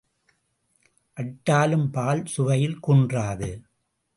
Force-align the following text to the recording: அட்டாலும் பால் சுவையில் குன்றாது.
அட்டாலும் 1.17 1.87
பால் 1.91 2.25
சுவையில் 2.25 2.79
குன்றாது. 2.79 3.51